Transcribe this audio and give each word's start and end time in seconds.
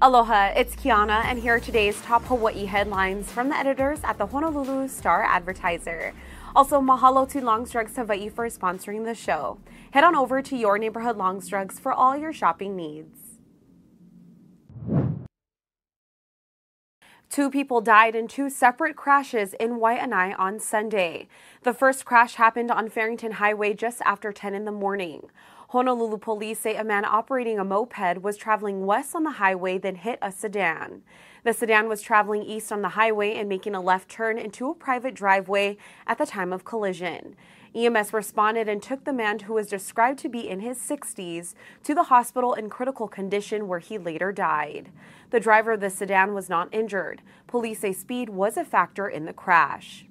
Aloha, 0.00 0.52
it's 0.54 0.76
Kiana, 0.76 1.24
and 1.24 1.40
here 1.40 1.56
are 1.56 1.58
today's 1.58 2.00
top 2.02 2.22
Hawaii 2.26 2.66
headlines 2.66 3.32
from 3.32 3.48
the 3.48 3.56
editors 3.56 3.98
at 4.04 4.16
the 4.16 4.26
Honolulu 4.26 4.86
Star 4.86 5.24
Advertiser. 5.24 6.14
Also, 6.54 6.80
mahalo 6.80 7.28
to 7.28 7.40
Long's 7.40 7.72
Drugs 7.72 7.96
Hawaii 7.96 8.28
for 8.28 8.46
sponsoring 8.46 9.04
the 9.04 9.16
show. 9.16 9.58
Head 9.90 10.04
on 10.04 10.14
over 10.14 10.40
to 10.40 10.56
your 10.56 10.78
neighborhood 10.78 11.16
Long's 11.16 11.48
Drugs 11.48 11.80
for 11.80 11.92
all 11.92 12.16
your 12.16 12.32
shopping 12.32 12.76
needs. 12.76 13.18
Two 17.28 17.50
people 17.50 17.80
died 17.80 18.14
in 18.14 18.28
two 18.28 18.48
separate 18.48 18.94
crashes 18.94 19.52
in 19.54 19.80
Waianae 19.80 20.38
on 20.38 20.60
Sunday. 20.60 21.26
The 21.64 21.74
first 21.74 22.04
crash 22.04 22.36
happened 22.36 22.70
on 22.70 22.88
Farrington 22.88 23.32
Highway 23.32 23.74
just 23.74 24.00
after 24.04 24.32
10 24.32 24.54
in 24.54 24.64
the 24.64 24.70
morning. 24.70 25.28
Honolulu 25.68 26.16
police 26.16 26.58
say 26.58 26.76
a 26.76 26.82
man 26.82 27.04
operating 27.04 27.58
a 27.58 27.64
moped 27.64 28.22
was 28.22 28.38
traveling 28.38 28.86
west 28.86 29.14
on 29.14 29.24
the 29.24 29.32
highway, 29.32 29.76
then 29.76 29.96
hit 29.96 30.18
a 30.22 30.32
sedan. 30.32 31.02
The 31.44 31.52
sedan 31.52 31.88
was 31.88 32.00
traveling 32.00 32.42
east 32.42 32.72
on 32.72 32.80
the 32.80 32.90
highway 32.90 33.34
and 33.34 33.50
making 33.50 33.74
a 33.74 33.80
left 33.82 34.08
turn 34.08 34.38
into 34.38 34.70
a 34.70 34.74
private 34.74 35.12
driveway 35.12 35.76
at 36.06 36.16
the 36.16 36.24
time 36.24 36.54
of 36.54 36.64
collision. 36.64 37.36
EMS 37.74 38.14
responded 38.14 38.66
and 38.66 38.82
took 38.82 39.04
the 39.04 39.12
man, 39.12 39.40
who 39.40 39.52
was 39.52 39.66
described 39.66 40.18
to 40.20 40.30
be 40.30 40.48
in 40.48 40.60
his 40.60 40.78
60s, 40.78 41.52
to 41.84 41.94
the 41.94 42.04
hospital 42.04 42.54
in 42.54 42.70
critical 42.70 43.06
condition 43.06 43.68
where 43.68 43.78
he 43.78 43.98
later 43.98 44.32
died. 44.32 44.90
The 45.28 45.38
driver 45.38 45.72
of 45.72 45.80
the 45.80 45.90
sedan 45.90 46.32
was 46.32 46.48
not 46.48 46.72
injured. 46.72 47.20
Police 47.46 47.80
say 47.80 47.92
speed 47.92 48.30
was 48.30 48.56
a 48.56 48.64
factor 48.64 49.06
in 49.06 49.26
the 49.26 49.34
crash. 49.34 50.07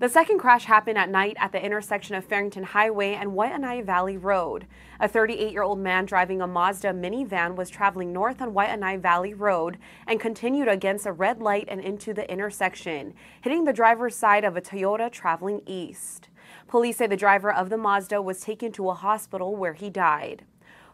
The 0.00 0.08
second 0.08 0.38
crash 0.38 0.66
happened 0.66 0.96
at 0.96 1.10
night 1.10 1.36
at 1.40 1.50
the 1.50 1.60
intersection 1.60 2.14
of 2.14 2.24
Farrington 2.24 2.62
Highway 2.62 3.14
and 3.14 3.32
Waianae 3.32 3.84
Valley 3.84 4.16
Road. 4.16 4.68
A 5.00 5.08
38 5.08 5.52
year 5.52 5.64
old 5.64 5.80
man 5.80 6.04
driving 6.06 6.40
a 6.40 6.46
Mazda 6.46 6.92
minivan 6.92 7.56
was 7.56 7.68
traveling 7.68 8.12
north 8.12 8.40
on 8.40 8.54
Waianae 8.54 9.00
Valley 9.00 9.34
Road 9.34 9.76
and 10.06 10.20
continued 10.20 10.68
against 10.68 11.04
a 11.04 11.10
red 11.10 11.42
light 11.42 11.64
and 11.66 11.80
into 11.80 12.14
the 12.14 12.30
intersection, 12.30 13.12
hitting 13.40 13.64
the 13.64 13.72
driver's 13.72 14.14
side 14.14 14.44
of 14.44 14.56
a 14.56 14.60
Toyota 14.60 15.10
traveling 15.10 15.62
east. 15.66 16.28
Police 16.68 16.98
say 16.98 17.08
the 17.08 17.16
driver 17.16 17.52
of 17.52 17.68
the 17.68 17.76
Mazda 17.76 18.22
was 18.22 18.38
taken 18.38 18.70
to 18.72 18.90
a 18.90 18.94
hospital 18.94 19.56
where 19.56 19.74
he 19.74 19.90
died. 19.90 20.44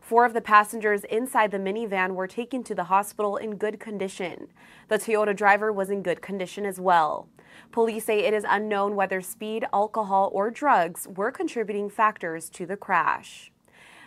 Four 0.01 0.25
of 0.25 0.33
the 0.33 0.41
passengers 0.41 1.05
inside 1.05 1.51
the 1.51 1.59
minivan 1.59 2.15
were 2.15 2.27
taken 2.27 2.65
to 2.65 2.75
the 2.75 2.85
hospital 2.85 3.37
in 3.37 3.57
good 3.57 3.79
condition. 3.79 4.49
The 4.89 4.97
Toyota 4.97 5.37
driver 5.37 5.71
was 5.71 5.91
in 5.91 6.03
good 6.03 6.23
condition 6.23 6.65
as 6.65 6.81
well. 6.81 7.29
Police 7.73 8.05
say 8.05 8.21
it 8.21 8.35
is 8.35 8.45
unknown 8.49 8.97
whether 8.97 9.21
speed, 9.21 9.67
alcohol, 9.73 10.31
or 10.33 10.51
drugs 10.51 11.07
were 11.09 11.31
contributing 11.31 11.91
factors 11.91 12.49
to 12.51 12.67
the 12.67 12.77
crash. 12.77 13.51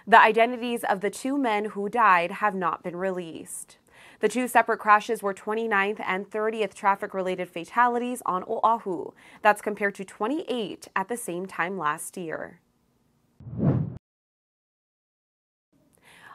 The 0.05 0.19
identities 0.19 0.83
of 0.83 1.01
the 1.01 1.09
two 1.09 1.37
men 1.37 1.65
who 1.65 1.89
died 1.89 2.31
have 2.31 2.55
not 2.55 2.83
been 2.83 2.95
released. 2.95 3.77
The 4.19 4.29
two 4.29 4.47
separate 4.47 4.79
crashes 4.79 5.21
were 5.21 5.33
29th 5.33 6.01
and 6.03 6.29
30th 6.29 6.73
traffic 6.73 7.13
related 7.13 7.49
fatalities 7.49 8.21
on 8.25 8.43
Oahu. 8.47 9.11
That's 9.41 9.61
compared 9.61 9.95
to 9.95 10.05
28 10.05 10.87
at 10.95 11.07
the 11.07 11.17
same 11.17 11.45
time 11.45 11.77
last 11.77 12.17
year. 12.17 12.59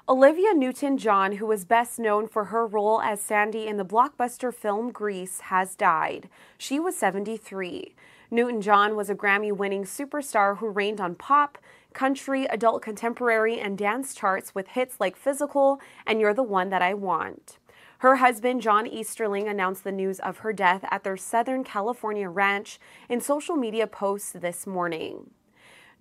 Olivia 0.09 0.53
Newton 0.53 0.99
John, 0.99 1.37
who 1.37 1.47
was 1.47 1.65
best 1.65 2.01
known 2.01 2.27
for 2.27 2.47
her 2.47 2.67
role 2.67 3.01
as 3.01 3.21
Sandy 3.21 3.69
in 3.69 3.77
the 3.77 3.85
blockbuster 3.85 4.53
film 4.53 4.91
Grease, 4.91 5.39
has 5.43 5.77
died. 5.77 6.29
She 6.59 6.81
was 6.81 6.97
73. 6.97 7.95
Newton 8.29 8.61
John 8.61 8.97
was 8.97 9.09
a 9.09 9.15
Grammy 9.15 9.53
winning 9.53 9.85
superstar 9.85 10.59
who 10.59 10.71
reigned 10.71 11.01
on 11.01 11.15
pop, 11.15 11.57
country, 11.93 12.47
adult 12.47 12.83
contemporary, 12.83 13.61
and 13.61 13.79
dance 13.79 14.13
charts 14.13 14.57
with 14.57 14.69
hits 14.69 14.99
like 14.99 15.17
Physical 15.17 15.81
and 16.05 16.21
You're 16.21 16.35
the 16.35 16.43
One 16.43 16.71
That 16.71 16.83
I 16.83 16.95
Want. 16.95 17.59
Her 17.99 18.17
husband, 18.17 18.61
John 18.61 18.89
Easterling, 18.89 19.47
announced 19.47 19.85
the 19.85 19.93
news 19.93 20.19
of 20.19 20.39
her 20.39 20.53
death 20.53 20.85
at 20.91 21.05
their 21.05 21.17
Southern 21.17 21.63
California 21.63 22.29
ranch 22.29 22.81
in 23.09 23.21
social 23.21 23.55
media 23.55 23.87
posts 23.87 24.33
this 24.33 24.67
morning. 24.67 25.31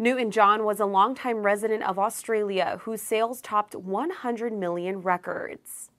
Newton 0.01 0.31
John 0.31 0.66
was 0.66 0.79
a 0.79 0.88
longtime 0.88 1.44
resident 1.44 1.84
of 1.84 2.00
Australia 2.00 2.79
whose 2.85 3.03
sales 3.03 3.39
topped 3.39 3.75
100 3.75 4.51
million 4.51 5.00
records. 5.00 5.91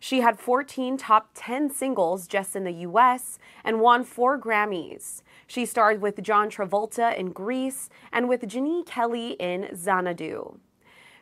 She 0.00 0.22
had 0.22 0.40
14 0.40 0.96
top 0.96 1.30
10 1.34 1.70
singles 1.70 2.26
just 2.26 2.56
in 2.56 2.64
the 2.64 2.72
US 2.88 3.38
and 3.62 3.80
won 3.80 4.02
four 4.02 4.40
Grammys. 4.40 5.22
She 5.46 5.66
starred 5.66 6.02
with 6.02 6.20
John 6.20 6.50
Travolta 6.50 7.16
in 7.16 7.30
Grease 7.30 7.90
and 8.12 8.28
with 8.28 8.48
Gene 8.48 8.82
Kelly 8.82 9.36
in 9.38 9.68
Xanadu. 9.76 10.58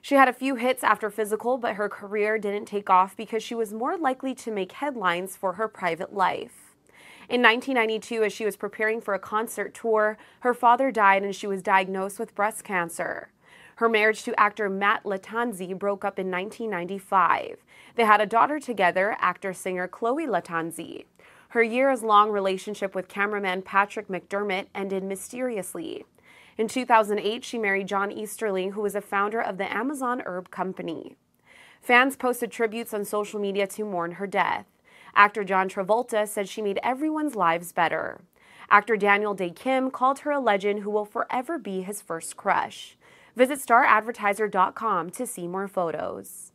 She 0.01 0.15
had 0.15 0.27
a 0.27 0.33
few 0.33 0.55
hits 0.55 0.83
after 0.83 1.11
Physical, 1.11 1.59
but 1.59 1.75
her 1.75 1.91
career 1.91 2.39
didn't 2.39 2.65
take 2.65 2.89
off 2.89 3.15
because 3.15 3.43
she 3.43 3.55
was 3.55 3.75
more 3.75 3.99
likely 3.99 4.35
to 4.37 4.51
make 4.51 4.73
headlines 4.73 5.37
for 5.37 5.53
her 5.53 5.69
private 5.69 6.15
life. 6.15 6.72
In 7.33 7.41
1992, 7.41 8.25
as 8.25 8.33
she 8.35 8.45
was 8.45 8.57
preparing 8.57 9.01
for 9.01 9.15
a 9.15 9.19
concert 9.19 9.73
tour, 9.73 10.19
her 10.41 10.53
father 10.53 10.91
died 10.91 11.23
and 11.23 11.35
she 11.35 11.47
was 11.47 11.63
diagnosed 11.63 12.19
with 12.19 12.35
breast 12.35 12.63
cancer. 12.63 13.31
Her 13.77 13.89
marriage 13.89 14.23
to 14.25 14.39
actor 14.39 14.69
Matt 14.69 15.05
Lattanzi 15.05 15.79
broke 15.79 16.05
up 16.05 16.19
in 16.19 16.31
1995. 16.31 17.57
They 17.95 18.05
had 18.05 18.21
a 18.21 18.27
daughter 18.27 18.61
together, 18.61 19.17
actor 19.19 19.55
singer 19.55 19.89
Chloe 19.89 20.27
Lattanzi. 20.27 21.07
Her 21.49 21.63
years 21.63 22.03
long 22.03 22.31
relationship 22.31 22.95
with 22.95 23.09
cameraman 23.09 23.63
Patrick 23.63 24.09
McDermott 24.09 24.67
ended 24.75 25.03
mysteriously. 25.03 26.05
In 26.59 26.69
2008, 26.69 27.47
she 27.47 27.57
married 27.57 27.89
John 27.89 28.13
Easterling, 28.13 28.73
who 28.73 28.83
was 28.83 28.95
a 28.95 29.01
founder 29.01 29.41
of 29.41 29.57
the 29.57 29.73
Amazon 29.75 30.21
Herb 30.27 30.51
Company. 30.51 31.17
Fans 31.81 32.15
posted 32.15 32.51
tributes 32.51 32.93
on 32.93 33.07
social 33.07 33.41
media 33.41 33.67
to 33.69 33.87
mourn 33.87 34.13
her 34.13 34.27
death. 34.27 34.67
Actor 35.15 35.45
John 35.45 35.69
Travolta 35.69 36.27
said 36.27 36.49
she 36.49 36.63
made 36.63 36.81
everyone's 36.83 37.35
lives 37.35 37.73
better. 37.73 38.21
Actor 38.71 38.97
Daniel 38.97 39.35
Dae 39.35 39.51
Kim 39.51 39.91
called 39.91 40.21
her 40.21 40.31
a 40.31 40.41
legend 40.41 40.81
who 40.81 40.91
will 40.91 41.05
forever 41.05 41.59
be 41.59 41.83
his 41.83 42.01
first 42.01 42.37
crush. 42.37 42.97
Visit 43.37 43.59
staradvertiser.com 43.59 45.11
to 45.11 45.27
see 45.27 45.47
more 45.47 45.69
photos. 45.69 46.52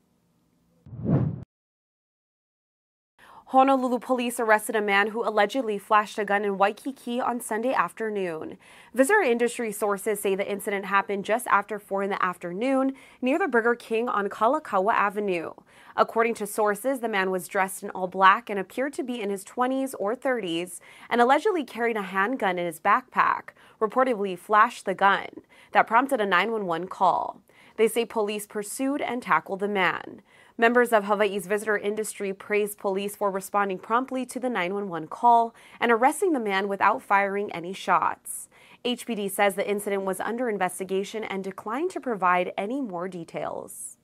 Honolulu 3.52 4.00
police 4.00 4.42
arrested 4.42 4.76
a 4.76 4.82
man 4.82 5.08
who 5.08 5.26
allegedly 5.26 5.78
flashed 5.78 6.20
a 6.20 6.26
gun 6.26 6.44
in 6.44 6.58
Waikiki 6.58 7.22
on 7.22 7.40
Sunday 7.40 7.74
afternoon. 7.74 8.58
Visitor 8.94 9.22
industry 9.22 9.72
sources 9.72 10.20
say 10.20 10.36
the 10.36 10.52
incident 10.52 10.84
happened 10.84 11.24
just 11.24 11.48
after 11.48 11.80
4 11.80 12.04
in 12.04 12.10
the 12.10 12.22
afternoon 12.22 12.94
near 13.22 13.40
the 13.40 13.48
Burger 13.48 13.74
King 13.74 14.10
on 14.10 14.28
Kalakaua 14.28 14.94
Avenue. 14.94 15.54
According 15.96 16.34
to 16.36 16.46
sources, 16.46 17.00
the 17.00 17.08
man 17.08 17.32
was 17.32 17.48
dressed 17.48 17.84
in 17.84 17.90
all 17.92 18.08
black 18.08 18.50
and 18.50 18.60
appeared 18.60 18.92
to 18.96 19.04
be 19.04 19.22
in 19.22 19.30
his 19.30 19.46
20s 19.46 19.94
or 19.98 20.14
30s 20.14 20.82
and 21.10 21.22
allegedly 21.22 21.64
carried 21.64 21.96
a 21.96 22.02
handgun 22.02 22.60
in 22.60 22.66
his 22.66 22.82
backpack, 22.82 23.52
reportedly 23.80 24.38
flashed 24.38 24.84
the 24.84 24.94
gun. 24.94 25.30
That 25.72 25.88
prompted 25.88 26.20
a 26.20 26.26
911 26.26 26.90
call. 26.90 27.42
They 27.78 27.88
say 27.88 28.06
police 28.06 28.46
pursued 28.46 29.02
and 29.02 29.22
tackled 29.22 29.62
the 29.62 29.68
man. 29.68 30.22
Members 30.58 30.92
of 30.92 31.06
Hawaii's 31.06 31.46
visitor 31.46 31.78
industry 31.78 32.34
praised 32.34 32.80
police 32.80 33.16
for 33.16 33.30
responding 33.30 33.78
promptly 33.78 34.26
to 34.26 34.40
the 34.40 34.50
911 34.50 35.08
call 35.08 35.54
and 35.80 35.92
arresting 35.92 36.34
the 36.34 36.40
man 36.40 36.68
without 36.68 37.04
firing 37.04 37.52
any 37.52 37.74
shots. 37.74 38.50
HPD 38.84 39.30
says 39.30 39.56
the 39.56 39.70
incident 39.70 40.04
was 40.04 40.20
under 40.20 40.50
investigation 40.50 41.24
and 41.24 41.44
declined 41.44 41.92
to 41.92 42.00
provide 42.00 42.54
any 42.58 42.82
more 42.82 43.08
details. 43.08 43.97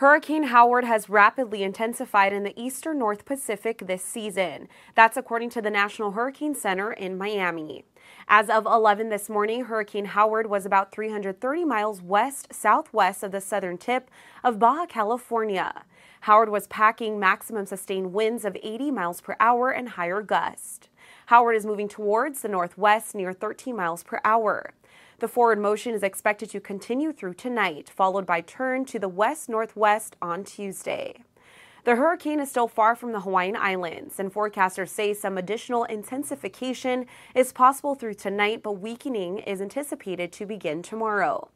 Hurricane 0.00 0.44
Howard 0.44 0.84
has 0.84 1.10
rapidly 1.10 1.62
intensified 1.62 2.32
in 2.32 2.42
the 2.42 2.58
eastern 2.58 2.98
North 2.98 3.26
Pacific 3.26 3.86
this 3.86 4.02
season. 4.02 4.66
That's 4.94 5.18
according 5.18 5.50
to 5.50 5.60
the 5.60 5.68
National 5.68 6.12
Hurricane 6.12 6.54
Center 6.54 6.90
in 6.90 7.18
Miami. 7.18 7.84
As 8.26 8.48
of 8.48 8.64
11 8.64 9.10
this 9.10 9.28
morning, 9.28 9.66
Hurricane 9.66 10.06
Howard 10.06 10.48
was 10.48 10.64
about 10.64 10.90
330 10.90 11.66
miles 11.66 12.00
west 12.00 12.48
southwest 12.50 13.22
of 13.22 13.30
the 13.30 13.42
southern 13.42 13.76
tip 13.76 14.10
of 14.42 14.58
Baja 14.58 14.86
California. 14.86 15.84
Howard 16.22 16.48
was 16.48 16.66
packing 16.68 17.20
maximum 17.20 17.66
sustained 17.66 18.14
winds 18.14 18.46
of 18.46 18.56
80 18.62 18.90
miles 18.90 19.20
per 19.20 19.36
hour 19.38 19.68
and 19.68 19.90
higher 19.90 20.22
gust. 20.22 20.88
Howard 21.26 21.56
is 21.56 21.66
moving 21.66 21.88
towards 21.88 22.40
the 22.40 22.48
northwest 22.48 23.14
near 23.14 23.34
13 23.34 23.76
miles 23.76 24.02
per 24.02 24.18
hour. 24.24 24.72
The 25.20 25.28
forward 25.28 25.58
motion 25.58 25.92
is 25.92 26.02
expected 26.02 26.48
to 26.48 26.60
continue 26.60 27.12
through 27.12 27.34
tonight, 27.34 27.90
followed 27.90 28.24
by 28.24 28.40
turn 28.40 28.86
to 28.86 28.98
the 28.98 29.06
west 29.06 29.50
northwest 29.50 30.16
on 30.22 30.44
Tuesday. 30.44 31.22
The 31.84 31.96
hurricane 31.96 32.40
is 32.40 32.48
still 32.48 32.68
far 32.68 32.96
from 32.96 33.12
the 33.12 33.20
Hawaiian 33.20 33.54
Islands, 33.54 34.18
and 34.18 34.32
forecasters 34.32 34.88
say 34.88 35.12
some 35.12 35.36
additional 35.36 35.84
intensification 35.84 37.04
is 37.34 37.52
possible 37.52 37.94
through 37.94 38.14
tonight, 38.14 38.62
but 38.62 38.80
weakening 38.80 39.40
is 39.40 39.60
anticipated 39.60 40.32
to 40.32 40.46
begin 40.46 40.80
tomorrow. 40.80 41.50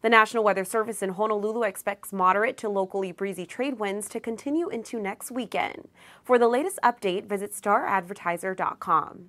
The 0.00 0.08
National 0.08 0.42
Weather 0.42 0.64
Service 0.64 1.02
in 1.02 1.10
Honolulu 1.10 1.64
expects 1.64 2.14
moderate 2.14 2.56
to 2.58 2.70
locally 2.70 3.12
breezy 3.12 3.44
trade 3.44 3.78
winds 3.78 4.08
to 4.08 4.20
continue 4.20 4.70
into 4.70 4.98
next 4.98 5.30
weekend. 5.30 5.88
For 6.24 6.38
the 6.38 6.48
latest 6.48 6.78
update, 6.82 7.26
visit 7.26 7.52
staradvertiser.com. 7.52 9.28